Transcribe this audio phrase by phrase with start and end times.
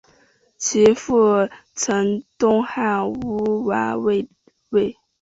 [0.57, 4.27] 其父曾任东汉乌丸校尉。